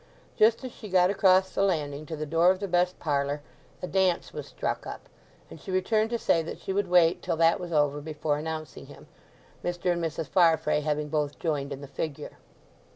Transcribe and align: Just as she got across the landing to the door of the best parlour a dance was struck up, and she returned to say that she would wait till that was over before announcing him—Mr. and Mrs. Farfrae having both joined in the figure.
Just 0.35 0.63
as 0.65 0.71
she 0.71 0.89
got 0.89 1.11
across 1.11 1.51
the 1.51 1.61
landing 1.61 2.07
to 2.07 2.15
the 2.15 2.25
door 2.25 2.49
of 2.49 2.59
the 2.59 2.67
best 2.67 2.97
parlour 2.97 3.43
a 3.83 3.87
dance 3.87 4.33
was 4.33 4.47
struck 4.47 4.87
up, 4.87 5.07
and 5.47 5.61
she 5.61 5.69
returned 5.69 6.09
to 6.09 6.17
say 6.17 6.41
that 6.41 6.57
she 6.59 6.73
would 6.73 6.87
wait 6.87 7.21
till 7.21 7.37
that 7.37 7.59
was 7.59 7.71
over 7.71 8.01
before 8.01 8.39
announcing 8.39 8.87
him—Mr. 8.87 9.91
and 9.91 10.03
Mrs. 10.03 10.25
Farfrae 10.27 10.79
having 10.81 11.09
both 11.09 11.37
joined 11.37 11.71
in 11.71 11.81
the 11.81 11.87
figure. 11.87 12.39